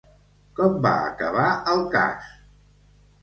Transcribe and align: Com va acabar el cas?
Com 0.59 0.77
va 0.85 0.93
acabar 1.09 1.45
el 1.73 1.83
cas? 1.97 2.31